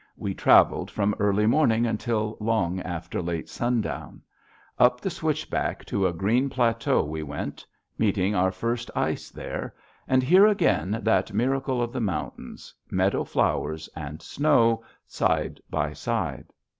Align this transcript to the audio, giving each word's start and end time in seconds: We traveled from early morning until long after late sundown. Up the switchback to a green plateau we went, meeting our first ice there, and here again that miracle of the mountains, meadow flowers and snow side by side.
We 0.17 0.33
traveled 0.33 0.89
from 0.89 1.13
early 1.19 1.45
morning 1.45 1.85
until 1.85 2.35
long 2.39 2.79
after 2.81 3.21
late 3.21 3.47
sundown. 3.49 4.23
Up 4.79 4.99
the 4.99 5.11
switchback 5.11 5.85
to 5.85 6.07
a 6.07 6.11
green 6.11 6.49
plateau 6.49 7.03
we 7.03 7.21
went, 7.21 7.63
meeting 7.99 8.33
our 8.33 8.51
first 8.51 8.89
ice 8.95 9.29
there, 9.29 9.75
and 10.07 10.23
here 10.23 10.47
again 10.47 10.97
that 11.03 11.33
miracle 11.33 11.83
of 11.83 11.93
the 11.93 12.01
mountains, 12.01 12.73
meadow 12.89 13.23
flowers 13.23 13.87
and 13.95 14.23
snow 14.23 14.83
side 15.05 15.61
by 15.69 15.93
side. 15.93 16.47